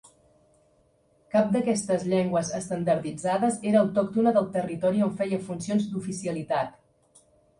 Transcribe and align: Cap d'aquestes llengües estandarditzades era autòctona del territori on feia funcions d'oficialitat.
Cap 1.33 1.51
d'aquestes 1.55 2.05
llengües 2.13 2.49
estandarditzades 2.61 3.59
era 3.73 3.83
autòctona 3.83 4.33
del 4.39 4.49
territori 4.57 5.05
on 5.09 5.13
feia 5.21 5.41
funcions 5.51 5.87
d'oficialitat. 5.93 7.23